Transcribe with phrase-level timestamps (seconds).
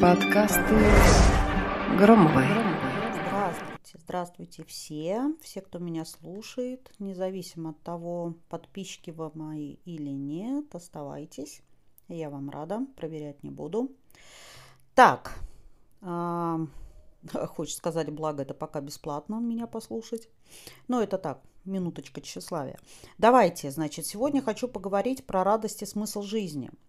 [0.00, 0.74] Подкасты
[1.96, 2.46] Громовой.
[3.28, 10.74] Здравствуйте, здравствуйте все, все, кто меня слушает, независимо от того, подписчики вы мои или нет,
[10.74, 11.62] оставайтесь,
[12.08, 13.92] я вам рада, проверять не буду.
[14.96, 15.38] Так,
[16.02, 16.66] э,
[17.46, 20.28] хочется сказать, благо это пока бесплатно меня послушать,
[20.88, 22.80] но это так, минуточка тщеславия.
[23.18, 26.70] Давайте, значит, сегодня хочу поговорить про радость и смысл жизни–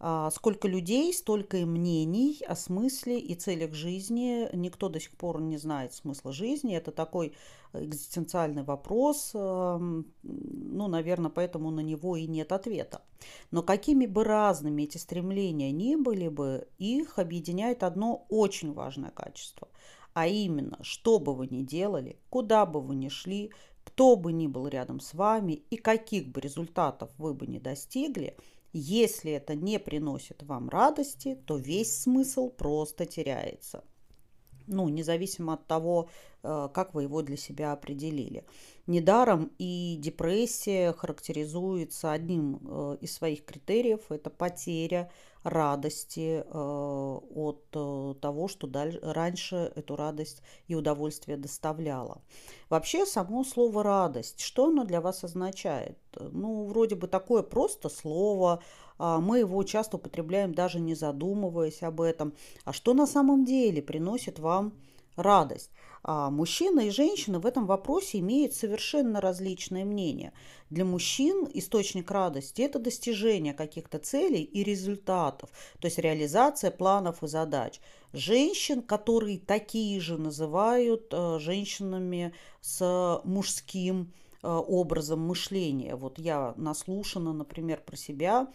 [0.00, 4.48] сколько людей, столько и мнений о смысле и целях жизни.
[4.54, 6.76] Никто до сих пор не знает смысла жизни.
[6.76, 7.34] Это такой
[7.72, 9.30] экзистенциальный вопрос.
[9.34, 13.02] Эм, ну, наверное, поэтому на него и нет ответа.
[13.50, 19.68] Но какими бы разными эти стремления ни были бы, их объединяет одно очень важное качество.
[20.12, 23.52] А именно, что бы вы ни делали, куда бы вы ни шли,
[23.84, 28.36] кто бы ни был рядом с вами и каких бы результатов вы бы ни достигли–
[28.74, 33.84] если это не приносит вам радости, то весь смысл просто теряется.
[34.66, 36.08] Ну, независимо от того,
[36.42, 38.44] э, как вы его для себя определили.
[38.86, 45.10] Недаром и депрессия характеризуется одним э, из своих критериев– это потеря
[45.44, 48.68] радости э, от э, того, что
[49.02, 52.22] раньше эту радость и удовольствие доставляло.
[52.70, 55.98] Вообще, само слово «радость», что оно для вас означает?
[56.18, 58.62] Ну, вроде бы такое просто слово,
[58.98, 62.34] а мы его часто употребляем даже не задумываясь об этом.
[62.64, 64.93] А что на самом деле приносит вам радость?
[66.06, 70.34] А мужчина и женщина в этом вопросе имеют совершенно различные мнения.
[70.68, 75.48] Для мужчин источник радости– это достижение каких-то целей и результатов,
[75.80, 77.80] то есть реализация планов и задач.
[78.12, 85.96] Женщин, которые такие же называют э, женщинами с мужским э, образом мышления.
[85.96, 88.48] Вот я наслушана, например, про себя,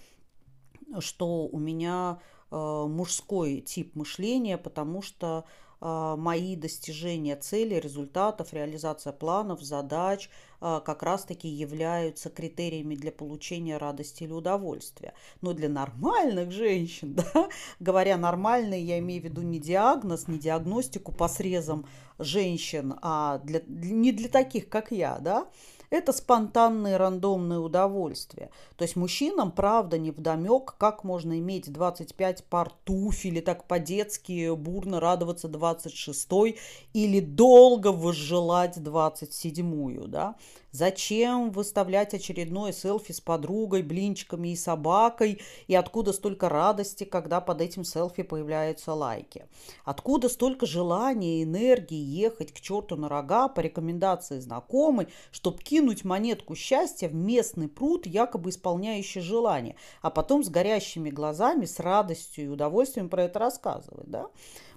[1.00, 2.20] что у меня
[2.52, 5.46] э, мужской тип мышления, потому что
[5.82, 10.30] мои достижения целей, результатов, реализация планов, задач
[10.62, 15.14] а, как раз-таки являются критериями для получения радости или удовольствия.
[15.42, 17.50] Но для нормальных женщин, да,
[17.80, 21.86] говоря нормальные, я имею в виду не диагноз, не диагностику по срезам
[22.18, 25.48] женщин, а для, не для таких, как я, да,
[25.90, 28.50] это спонтанные рандомные удовольствия.
[28.78, 34.54] То есть мужчинам, правда, не вдомек, как можно иметь 25 пар туфель и так по-детски
[34.56, 36.58] бурно радоваться 26-й
[36.94, 40.36] или долго возжелать 27-ю, да.
[40.72, 45.42] Зачем выставлять очередное селфи с подругой, блинчиками и собакой?
[45.68, 49.48] И откуда столько радости, когда под этим селфи появляются лайки?
[49.84, 56.06] Откуда столько желания и энергии ехать к черту на рога по рекомендации знакомой, чтобы кинуть
[56.06, 62.46] монетку счастья в местный пруд, якобы исполняющий желание, а потом с горящими глазами, с радостью
[62.46, 64.28] и удовольствием про это рассказывать, да?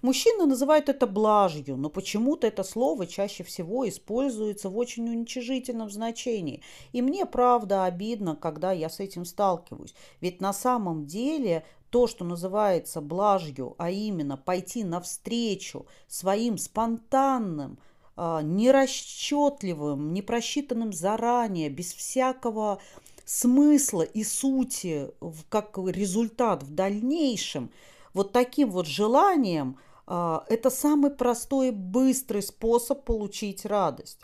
[0.03, 6.61] Мужчины называют это блажью, но почему-то это слово чаще всего используется в очень уничижительном значении.
[6.91, 9.95] И мне, правда, обидно, когда я с этим сталкиваюсь.
[10.21, 17.79] Ведь на самом деле то, что называется блажью, а именно пойти навстречу своим спонтанным,
[18.17, 22.81] а, нерасчетливым, непросчитанным заранее, без всякого
[23.25, 25.13] смысла и сути,
[25.49, 27.71] как результат в дальнейшем,
[28.15, 29.77] вот таким вот желанием–
[30.07, 34.21] это самый простой и быстрый способ получить радость.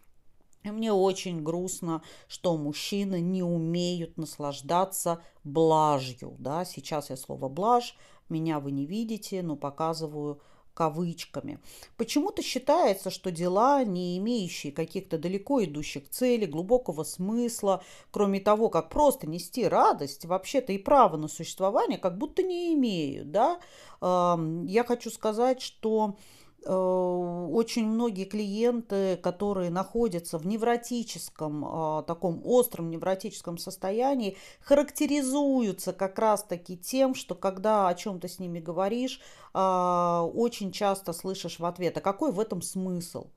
[0.64, 6.36] И мне очень грустно, что мужчины не умеют наслаждаться блажью.
[6.38, 6.64] Да?
[6.64, 7.96] Сейчас я слово блажь,
[8.28, 10.40] меня вы не видите, но показываю
[10.78, 11.58] кавычками.
[11.96, 18.88] Почему-то считается, что дела, не имеющие каких-то далеко идущих целей, глубокого смысла, кроме того, как
[18.88, 23.32] просто нести радость, вообще-то и право на существование, как будто не имеют.
[23.32, 23.58] Да?
[24.00, 26.14] Я хочу сказать, что
[26.64, 36.76] очень многие клиенты, которые находятся в невротическом, а, таком остром невротическом состоянии, характеризуются как раз-таки
[36.76, 39.20] тем, что когда о чем-то с ними говоришь,
[39.54, 43.28] а, очень часто слышишь в ответ, а какой в этом смысл?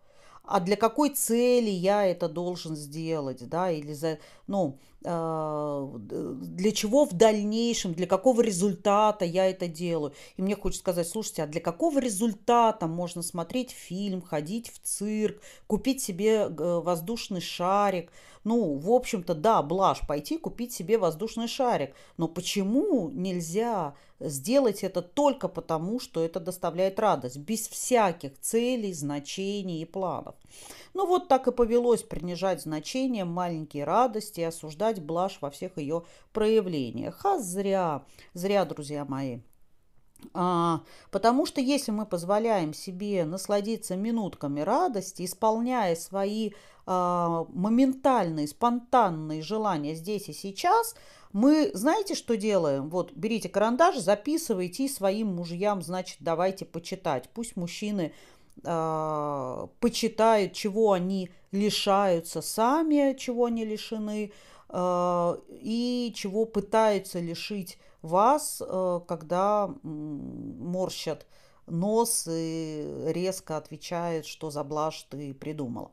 [0.44, 7.06] а для какой цели я это должен сделать, да, или за, ну, э, для чего
[7.06, 10.14] в дальнейшем, для какого результата я это делаю.
[10.38, 15.42] И мне хочется сказать, слушайте, а для какого результата можно смотреть фильм, ходить в цирк,
[15.68, 18.12] купить себе э, воздушный шарик,
[18.44, 21.96] ну, в общем-то, да, блажь, пойти купить себе воздушный шарик.
[22.18, 29.82] Но почему нельзя сделать это только потому, что это доставляет радость, без всяких целей, значений
[29.82, 30.36] и планов?
[30.94, 36.04] Ну вот так и повелось принижать значения маленькие радости и осуждать блажь во всех ее
[36.34, 37.26] проявлениях.
[37.26, 38.04] А зря,
[38.34, 39.40] зря, друзья мои.
[40.34, 46.52] А, потому что если мы позволяем себе насладиться минутками радости, исполняя свои
[46.86, 50.96] а, моментальные, спонтанные желания здесь и сейчас,
[51.34, 52.90] мы знаете, что делаем?
[52.90, 57.30] Вот берите карандаш, записывайте и своим мужьям, значит, давайте почитать.
[57.34, 58.12] Пусть мужчины
[58.64, 64.34] э, почитают, чего они лишаются сами, чего они лишены,
[64.74, 71.26] и чего пытаются лишить вас, э, когда морщат
[71.68, 75.92] нос и резко отвечают, что за блажь ты придумала.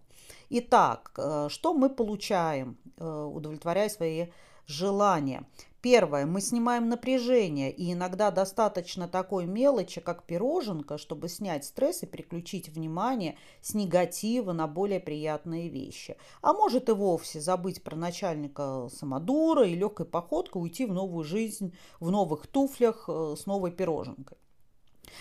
[0.51, 4.29] Итак, э, что мы получаем, удовлетворяя свои
[4.67, 5.47] желания?
[5.91, 12.07] Первое, мы снимаем напряжение, и иногда достаточно такой мелочи, как пироженка, чтобы снять стресс и
[12.07, 16.19] переключить внимание с негатива на более приятные вещи.
[16.43, 21.75] А может и вовсе забыть про начальника самодура и легкой походкой уйти в новую жизнь
[22.01, 24.37] в новых туфлях э, с новой пироженкой.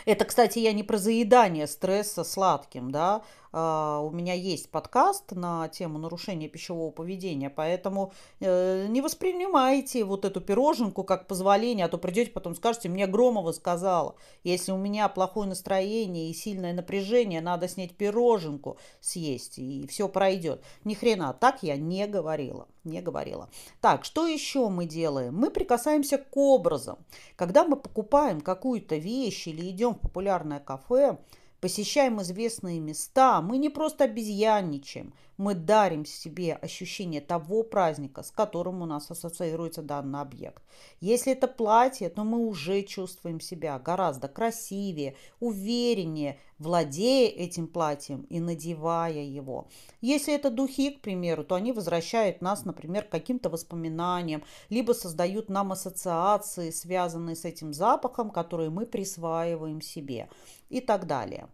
[0.05, 5.67] Это, кстати, я не про заедание стресса сладким, да, а, у меня есть подкаст на
[5.69, 11.97] тему нарушения пищевого поведения, поэтому э, не воспринимайте вот эту пироженку как позволение, а то
[11.97, 17.67] придете потом скажете, мне Громова сказала, если у меня плохое настроение и сильное напряжение, надо
[17.67, 20.63] снять пироженку, съесть, и все пройдет.
[20.83, 23.49] Ни хрена, так я не говорила, не говорила.
[23.81, 25.35] Так, что еще мы делаем?
[25.35, 26.97] Мы прикасаемся к образам.
[27.35, 31.17] Когда мы покупаем какую-то вещь или идем в популярное кафе,
[31.59, 38.81] посещаем известные места, мы не просто обезьянничаем, мы дарим себе ощущение того праздника, с которым
[38.81, 40.63] у нас ассоциируется данный объект.
[40.99, 48.39] Если это платье, то мы уже чувствуем себя гораздо красивее, увереннее, владея этим платьем и
[48.39, 49.67] надевая его.
[50.01, 55.49] Если это духи, к примеру, то они возвращают нас, например, к каким-то воспоминаниям, либо создают
[55.49, 60.29] нам ассоциации, связанные с этим запахом, которые мы присваиваем себе
[60.69, 61.47] и так далее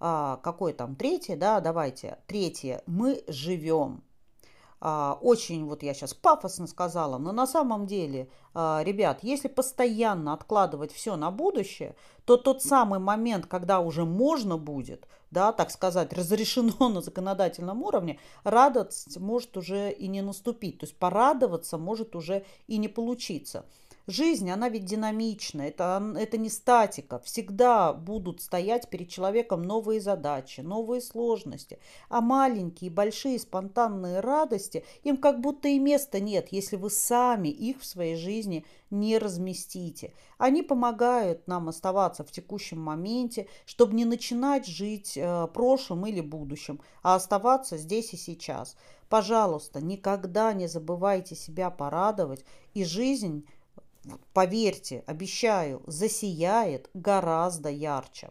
[0.00, 4.02] а, какое там третье, да, давайте, третье, мы живем.
[4.80, 10.32] А, очень, вот я сейчас пафосно сказала, но на самом деле, а, ребят, если постоянно
[10.32, 16.12] откладывать все на будущее, то тот самый момент, когда уже можно будет, да, так сказать,
[16.16, 20.78] разрешено на законодательном уровне, радость может уже и не наступить.
[20.78, 23.64] То есть порадоваться может уже и не получиться.
[24.10, 27.18] Жизнь, она ведь динамична, это, это не статика.
[27.18, 31.78] Всегда будут стоять перед человеком новые задачи, новые сложности.
[32.08, 37.82] А маленькие, большие, спонтанные радости, им как будто и места нет, если вы сами их
[37.82, 40.14] в своей жизни не разместите.
[40.38, 46.80] Они помогают нам оставаться в текущем моменте, чтобы не начинать жить э, прошлым или будущим,
[47.02, 48.74] а оставаться здесь и сейчас.
[49.10, 53.46] Пожалуйста, никогда не забывайте себя порадовать, и жизнь
[54.32, 58.30] поверьте, обещаю, засияет гораздо ярче.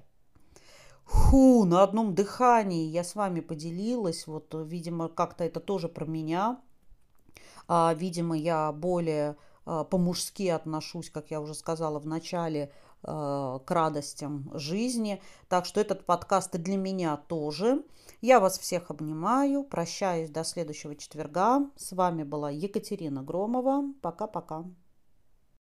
[1.07, 4.27] Фу, на одном дыхании я с вами поделилась.
[4.27, 6.59] Вот, видимо, как-то это тоже про меня.
[7.67, 12.71] А, видимо, я более а, по-мужски отношусь, как я уже сказала в начале,
[13.03, 15.21] а, к радостям жизни.
[15.47, 17.83] Так что этот подкаст и для меня тоже.
[18.21, 19.63] Я вас всех обнимаю.
[19.63, 21.69] Прощаюсь до следующего четверга.
[21.77, 23.83] С вами была Екатерина Громова.
[24.01, 24.65] Пока-пока.